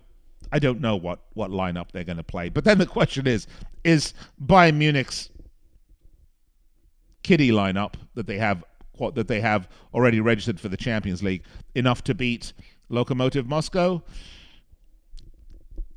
[0.50, 2.48] I don't know what what lineup they're going to play.
[2.48, 3.46] But then the question is
[3.84, 4.12] is
[4.44, 5.30] Bayern Munich's
[7.22, 8.64] kiddie lineup that they have
[9.14, 11.42] that they have already registered for the Champions League
[11.74, 12.52] enough to beat
[12.90, 14.02] Lokomotiv Moscow?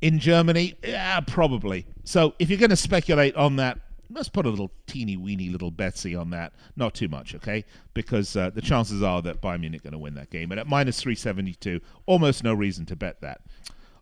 [0.00, 1.86] In Germany, yeah, probably.
[2.04, 3.78] So if you're going to speculate on that,
[4.10, 6.52] let's put a little teeny weeny little Betsy on that.
[6.76, 7.64] Not too much, okay?
[7.94, 10.50] Because uh, the chances are that Bayern Munich going to win that game.
[10.50, 13.40] And at minus 372, almost no reason to bet that.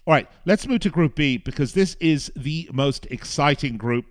[0.06, 4.06] All right, let's move to Group B because this is the most exciting group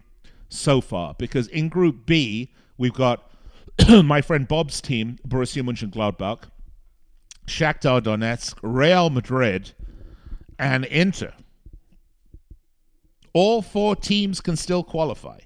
[0.50, 1.16] so far.
[1.18, 3.32] Because in Group B, we've got
[4.04, 6.44] my friend Bob's team, Borussia Mönchengladbach,
[7.46, 9.74] Shakhtar Donetsk, Real Madrid,
[10.58, 11.34] and Inter.
[13.34, 15.40] All four teams can still qualify.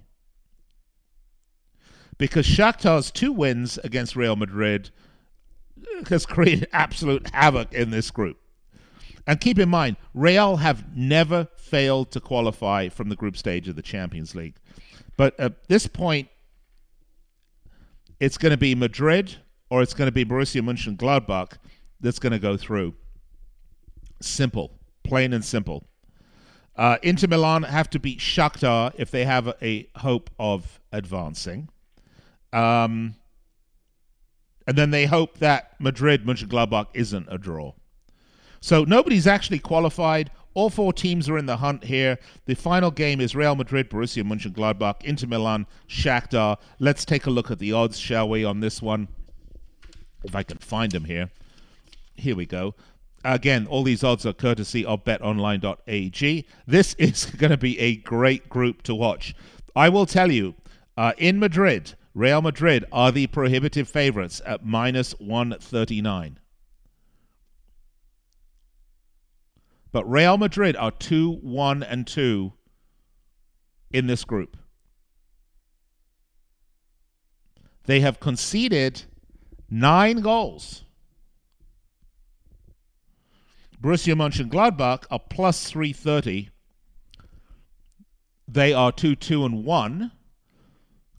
[2.18, 4.92] Because Shakhtar's two wins against Real Madrid
[6.08, 8.38] has created absolute havoc in this group.
[9.26, 13.76] And keep in mind, Real have never failed to qualify from the group stage of
[13.76, 14.56] the Champions League.
[15.18, 16.30] But at this point,
[18.20, 19.38] it's going to be Madrid
[19.70, 21.54] or it's going to be Borussia Mönchengladbach
[22.00, 22.96] that's going to go through.
[24.22, 24.72] Simple,
[25.04, 25.88] plain and simple.
[26.76, 31.70] Uh, Inter Milan have to beat Shakhtar if they have a, hope of advancing.
[32.54, 33.16] Um,
[34.66, 37.74] and then they hope that Madrid Mönchengladbach isn't a draw.
[38.62, 40.32] So nobody's actually qualified.
[40.54, 42.18] All four teams are in the hunt here.
[42.46, 46.58] The final game is Real Madrid, Borussia Mönchengladbach, Inter Milan, Shakhtar.
[46.80, 49.08] Let's take a look at the odds, shall we, on this one?
[50.24, 51.30] If I can find them here.
[52.16, 52.76] Here we go.
[53.24, 56.46] Again, all these odds are courtesy of betonline.ag.
[56.66, 59.36] This is going to be a great group to watch.
[59.76, 60.56] I will tell you,
[60.98, 66.40] uh, in Madrid, Real Madrid are the prohibitive favorites at minus 139.
[69.92, 72.54] But Real Madrid are 2 1 and 2
[73.92, 74.58] in this group.
[77.86, 79.04] They have conceded
[79.70, 80.84] nine goals.
[83.82, 86.50] Borussia Mönchengladbach are plus 330.
[88.48, 90.12] They are 2 2 and 1.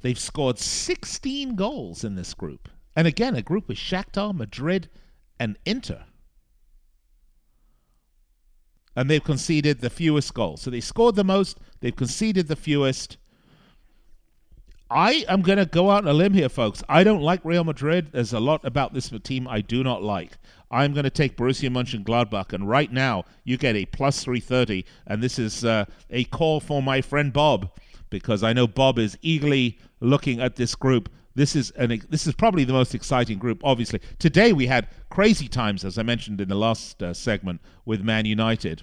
[0.02, 2.68] They've scored 16 goals in this group.
[2.94, 4.88] And again, a group with Shakhtar, Madrid,
[5.38, 6.04] and Inter
[8.96, 10.62] and they've conceded the fewest goals.
[10.62, 13.16] So they scored the most, they've conceded the fewest.
[14.90, 16.82] I am going to go out on a limb here, folks.
[16.88, 18.08] I don't like Real Madrid.
[18.10, 20.36] There's a lot about this team I do not like.
[20.68, 25.22] I'm going to take Borussia Mönchengladbach, and right now you get a plus 330, and
[25.22, 27.70] this is uh, a call for my friend Bob,
[28.08, 32.34] because I know Bob is eagerly looking at this group this is an this is
[32.34, 33.60] probably the most exciting group.
[33.64, 38.02] Obviously, today we had crazy times, as I mentioned in the last uh, segment, with
[38.02, 38.82] Man United.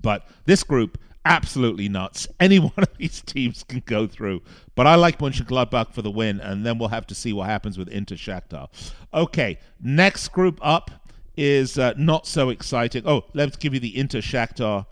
[0.00, 2.28] But this group, absolutely nuts.
[2.40, 4.42] Any one of these teams can go through.
[4.74, 7.78] But I like Mönchengladbach for the win, and then we'll have to see what happens
[7.78, 8.68] with Inter Shakhtar.
[9.12, 10.90] Okay, next group up
[11.36, 13.02] is uh, not so exciting.
[13.06, 14.86] Oh, let's give you the Inter Shakhtar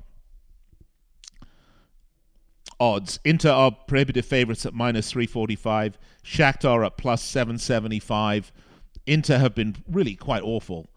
[2.79, 3.19] odds.
[3.25, 5.99] Inter are prohibitive favourites at minus 345.
[6.25, 8.53] Shakhtar at plus 775.
[9.07, 10.89] Inter have been really quite awful,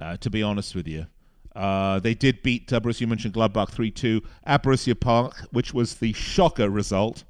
[0.00, 1.06] uh, to be honest with you.
[1.54, 6.12] Uh, they did beat uh, Borussia Mönchengladbach 3 2 at Borussia Park, which was the
[6.12, 7.24] shocker result.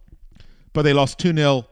[0.72, 1.66] But they lost 2 0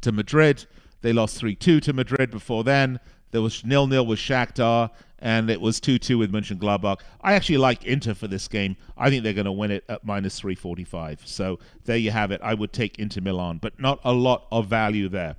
[0.00, 0.66] to Madrid.
[1.02, 3.00] They lost 3 2 to Madrid before then.
[3.32, 7.00] There was nil nil with Shakhtar, and it was 2 2 with Mönchengladbach.
[7.20, 8.76] I actually like Inter for this game.
[8.96, 11.22] I think they're going to win it at minus 345.
[11.24, 12.40] So there you have it.
[12.42, 15.36] I would take Inter Milan, but not a lot of value there.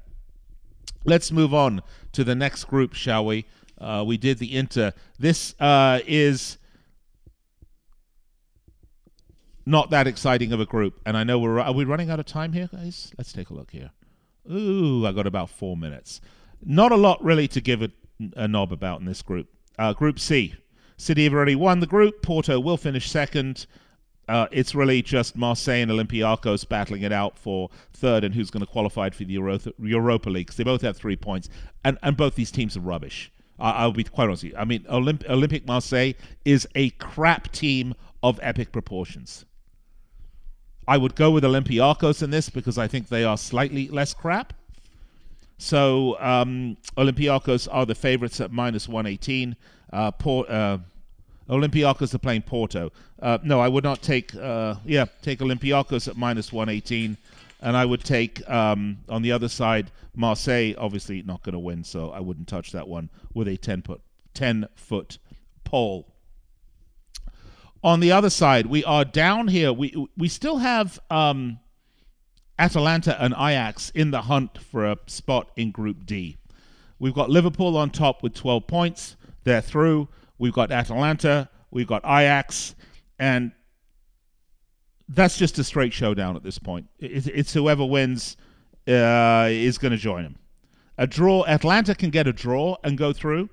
[1.05, 1.81] Let's move on
[2.13, 3.45] to the next group, shall we?
[3.77, 4.93] Uh, we did the Inter.
[5.19, 6.57] This uh, is
[9.65, 12.25] not that exciting of a group, and I know we're are we running out of
[12.25, 13.13] time here, guys?
[13.17, 13.91] Let's take a look here.
[14.51, 16.21] Ooh, I got about four minutes.
[16.65, 17.89] Not a lot really to give a,
[18.35, 19.47] a knob about in this group.
[19.77, 20.55] Uh, group C.
[20.97, 22.21] City have already won the group.
[22.21, 23.65] Porto will finish second.
[24.29, 28.65] uh, it's really just Marseille and Olympiacos battling it out for third and who's going
[28.65, 30.47] to qualify for the Euro- Europa League.
[30.47, 31.49] Because They both have three points,
[31.83, 33.31] and, and both these teams are rubbish.
[33.59, 34.57] I, will be quite honest with you.
[34.57, 39.45] I mean, Olymp- Olympique Marseille is a crap team of epic proportions.
[40.87, 44.53] I would go with Olympiacos in this because I think they are slightly less crap.
[45.57, 49.55] So um, Olympiacos are the favorites at minus 118.
[49.91, 50.79] Uh, Port, uh,
[51.49, 52.91] Olympiacos are playing Porto.
[53.21, 54.33] Uh, no, I would not take.
[54.35, 57.17] Uh, yeah, take Olympiacos at minus 118,
[57.61, 60.73] and I would take um, on the other side Marseille.
[60.77, 64.01] Obviously, not going to win, so I wouldn't touch that one with a 10 foot
[64.33, 65.19] 10 foot
[65.63, 66.07] pole.
[67.83, 69.73] On the other side, we are down here.
[69.73, 71.59] We we still have um,
[72.59, 76.37] Atalanta and Ajax in the hunt for a spot in Group D.
[76.99, 79.15] We've got Liverpool on top with 12 points.
[79.43, 80.07] They're through.
[80.37, 81.49] We've got Atalanta.
[81.71, 82.75] We've got Ajax.
[83.19, 83.51] And
[85.09, 86.87] that's just a straight showdown at this point.
[86.99, 88.37] It's, it's whoever wins
[88.87, 90.37] uh, is going to join them.
[90.97, 93.49] A draw, Atalanta can get a draw and go through.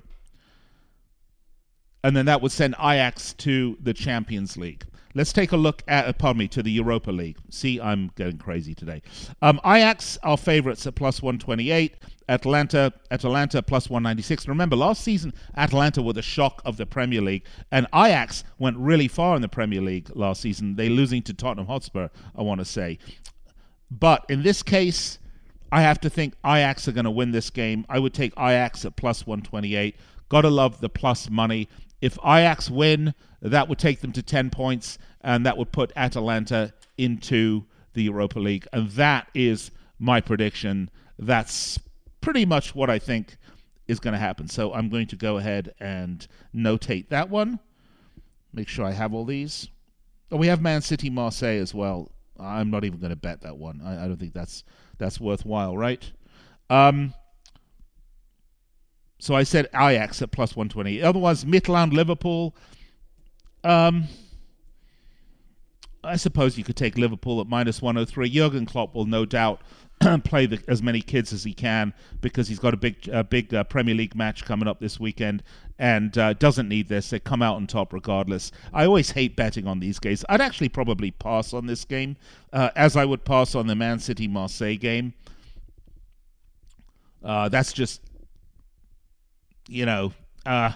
[2.03, 4.85] And then that would send Ajax to the Champions League.
[5.13, 7.37] Let's take a look at, uh, pardon me, to the Europa League.
[7.51, 9.03] See, I'm getting crazy today.
[9.43, 11.97] Um, Ajax are favourites at plus 128.
[12.29, 14.47] Atalanta, Atalanta plus 196.
[14.47, 19.09] Remember, last season, Atalanta were the shock of the Premier League, and Ajax went really
[19.09, 20.77] far in the Premier League last season.
[20.77, 22.99] They losing to Tottenham Hotspur, I want to say.
[23.91, 25.19] But in this case,
[25.73, 27.85] I have to think Ajax are going to win this game.
[27.89, 29.97] I would take Ajax at plus 128.
[30.29, 31.69] Gotta love the plus money.
[32.01, 36.73] If Ajax win, that would take them to 10 points, and that would put Atalanta
[36.97, 38.67] into the Europa League.
[38.73, 40.91] And that is my prediction.
[41.19, 41.79] That's
[42.21, 43.37] pretty much what I think
[43.87, 44.49] is going to happen.
[44.49, 47.59] So I'm going to go ahead and notate that one.
[48.53, 49.69] Make sure I have all these.
[50.33, 52.11] Oh, we have Man City Marseille as well.
[52.39, 53.81] I'm not even going to bet that one.
[53.85, 54.65] I, I don't think that's
[54.99, 56.11] that's worthwhile, right?
[56.69, 57.15] Um,
[59.21, 61.03] so I said Ajax at plus 120.
[61.03, 62.55] Otherwise, Midtjylland, Liverpool.
[63.63, 64.09] Um,
[66.03, 68.31] I suppose you could take Liverpool at minus 103.
[68.31, 69.61] Jurgen Klopp will no doubt
[70.25, 71.93] play the, as many kids as he can
[72.23, 75.43] because he's got a big, a big uh, Premier League match coming up this weekend
[75.79, 77.11] and uh, doesn't need this.
[77.11, 78.51] They come out on top regardless.
[78.73, 80.25] I always hate betting on these games.
[80.31, 82.17] I'd actually probably pass on this game
[82.55, 85.13] uh, as I would pass on the Man City Marseille game.
[87.23, 88.01] Uh, that's just,
[89.71, 90.13] you know,
[90.45, 90.73] uh,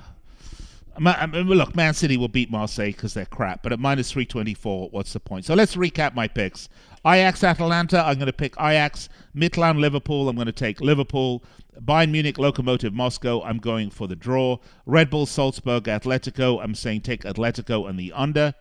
[0.99, 5.21] look, Man City will beat Marseille because they're crap, but at minus 324, what's the
[5.21, 5.45] point?
[5.45, 6.69] So let's recap my picks.
[7.07, 9.09] Ajax Atalanta, I'm going to pick Ajax.
[9.37, 11.43] Midtjylland Liverpool, I'm going to take Liverpool.
[11.81, 14.59] Bayern Munich Lokomotiv Moscow, I'm going for the draw.
[14.87, 18.55] Red Bull Salzburg Atletico, I'm saying take Atletico and the under.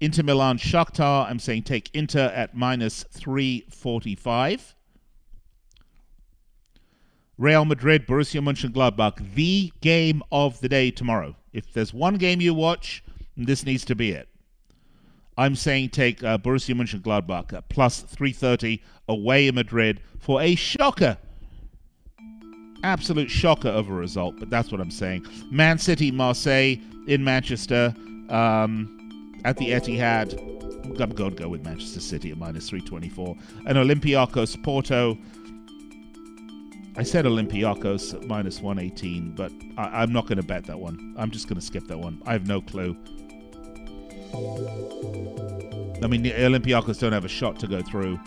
[0.00, 4.76] Inter Milan Shakhtar, I'm saying take Inter at minus 345.
[7.36, 11.34] Real Madrid, Borussia Mönchengladbach, the game of the day tomorrow.
[11.52, 13.02] If there's one game you watch,
[13.36, 14.28] this needs to be it.
[15.36, 21.18] I'm saying take uh, Borussia Mönchengladbach at plus 330 away in Madrid for a shocker.
[22.84, 25.26] Absolute shocker of a result, but that's what I'm saying.
[25.50, 26.76] Man City, Marseille
[27.08, 27.94] in Manchester
[28.28, 30.38] um, at the Etihad.
[30.84, 33.36] I'm going to go with Manchester City at minus 324.
[33.66, 35.18] And Olympiacos, Porto
[36.96, 41.14] I said Olympiacos minus 118, but I, am not going to bet that one.
[41.18, 42.22] I'm just going to skip that one.
[42.24, 42.96] I have no clue.
[46.02, 48.20] I mean, Olympiacos don't have a shot to go through.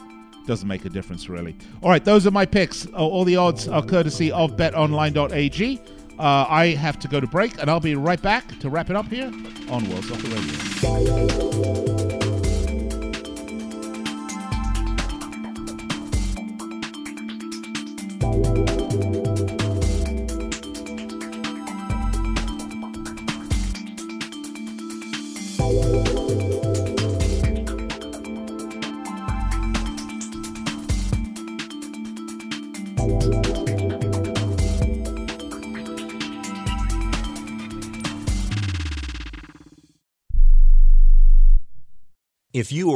[0.48, 1.56] Doesn't make a difference, really.
[1.82, 2.86] All right, those are my picks.
[2.88, 5.82] All the odds are courtesy of betonline.ag.
[6.20, 8.96] Uh, I have to go to break, and I'll be right back to wrap it
[8.96, 9.32] up here
[9.70, 11.97] on World Soccer Radio.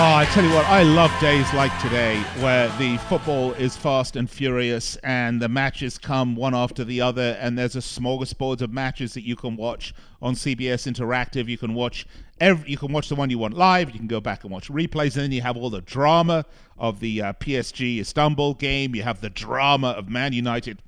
[0.00, 4.14] Oh, I tell you what, I love days like today where the football is fast
[4.14, 8.72] and furious and the matches come one after the other and there's a smorgasbord of
[8.72, 9.92] matches that you can watch
[10.22, 11.48] on CBS Interactive.
[11.48, 12.06] You can watch
[12.38, 14.68] every, you can watch the one you want live, you can go back and watch
[14.68, 16.44] replays and then you have all the drama
[16.78, 20.80] of the uh, PSG Istanbul game, you have the drama of Man United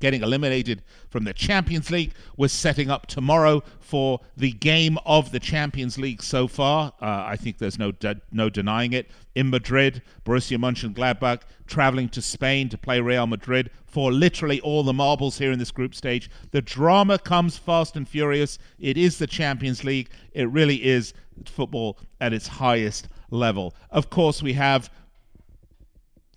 [0.00, 2.12] getting eliminated from the Champions League.
[2.36, 6.92] We're setting up tomorrow for the game of the Champions League so far.
[7.00, 9.10] Uh, I think there's no de- no denying it.
[9.34, 14.92] In Madrid, Borussia Mönchengladbach traveling to Spain to play Real Madrid for literally all the
[14.92, 16.30] marbles here in this group stage.
[16.50, 18.58] The drama comes fast and furious.
[18.78, 20.10] It is the Champions League.
[20.32, 21.12] It really is
[21.44, 23.74] football at its highest level.
[23.90, 24.90] Of course, we have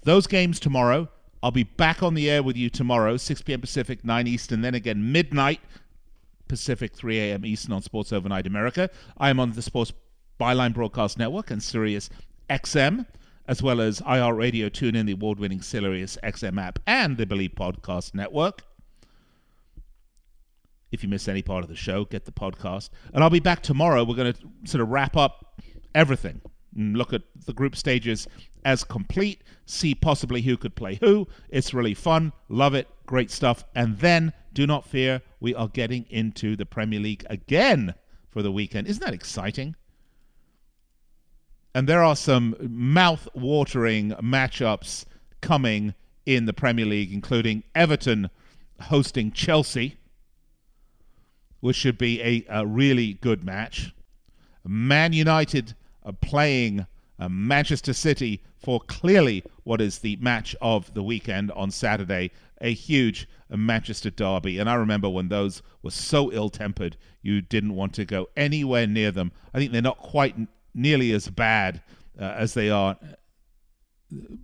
[0.04, 1.10] those games tomorrow.
[1.42, 3.62] I'll be back on the air with you tomorrow, 6 p.m.
[3.62, 5.62] Pacific, 9 Eastern, then again midnight
[6.48, 7.46] Pacific, 3 a.m.
[7.46, 8.90] Eastern on Sports Overnight America.
[9.18, 9.94] I am on the Sports
[10.40, 12.10] Byline Broadcast Network and Sirius
[12.50, 13.06] XM,
[13.48, 17.54] as well as iHeartRadio, tune in the award winning Sirius XM app and the Bleav
[17.54, 18.64] Podcast Network.
[20.92, 22.90] If you miss any part of the show, get the podcast.
[23.14, 24.04] And I'll be back tomorrow.
[24.04, 25.62] We're going to sort of wrap up
[25.94, 26.42] everything
[26.78, 28.28] Mm, look at the group stages
[28.66, 31.28] as complete, see possibly who could play who.
[31.50, 32.34] It's really fun.
[32.50, 32.88] Love it.
[33.06, 33.64] Great stuff.
[33.76, 37.96] And then, do not fear, we are getting into the Premier League again
[38.30, 38.88] for the weekend.
[38.88, 39.76] Isn't that exciting?
[41.74, 45.06] And there are some mouth watering matchups
[45.42, 45.94] coming
[46.26, 48.30] in the Premier League, including Everton
[48.82, 49.98] hosting Chelsea,
[51.60, 53.94] which should be a, a really good match.
[54.66, 55.76] Man United
[56.14, 56.86] playing
[57.20, 62.32] uh, Manchester City for clearly what is the match of the weekend on Saturday,
[62.62, 64.60] a huge Manchester derby.
[64.60, 68.88] And I remember when those were so ill tempered, you didn't want to go anywhere
[68.88, 69.32] near them.
[69.54, 71.82] I think they're not quite n- nearly as bad
[72.20, 72.98] uh, as they are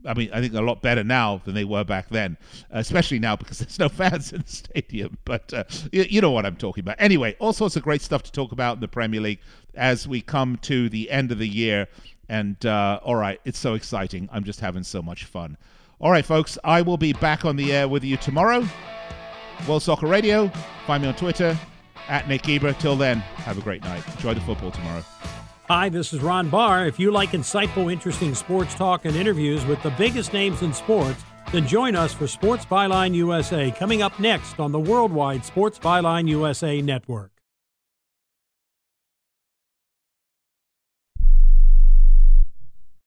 [0.06, 2.38] I mean, I think a lot better now than they were back then,
[2.70, 5.18] especially now because there's no fans in the stadium.
[5.26, 6.98] But uh, you, you, know what I'm talking about.
[7.00, 9.40] Anyway, all sorts of great stuff to talk about in the Premier League
[9.76, 11.88] as we come to the end of the year.
[12.28, 14.30] And uh, all right, it's so exciting.
[14.32, 15.58] I'm just having so much fun.
[16.00, 18.68] All right, folks, I will be back on the air with you tomorrow.
[19.68, 20.52] World Soccer Radio.
[20.86, 21.58] Find me on Twitter
[22.08, 22.74] at Nick Eber.
[22.74, 24.06] Till then, have a great night.
[24.16, 25.04] Enjoy the football tomorrow.
[25.68, 26.86] Hi, this is Ron Barr.
[26.86, 31.24] If you like insightful, interesting sports talk and interviews with the biggest names in sports,
[31.52, 36.28] then join us for Sports Byline USA coming up next on the worldwide Sports Byline
[36.28, 37.35] USA network.